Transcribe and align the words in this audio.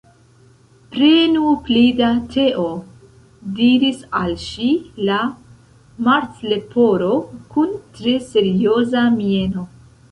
"Prenu 0.93 1.51
pli 1.67 1.83
da 1.99 2.09
teo," 2.37 2.65
diris 3.59 4.01
al 4.23 4.33
ŝi 4.47 4.73
la 5.11 5.21
Martleporo, 6.09 7.15
kun 7.55 7.79
tre 8.01 8.21
serioza 8.35 9.09
mieno. 9.23 9.71